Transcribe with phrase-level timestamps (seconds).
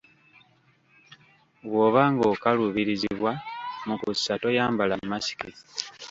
[1.67, 3.31] Bw’oba ng’okaluubirizibwa
[3.87, 5.49] mu kussa, toyambala masiki.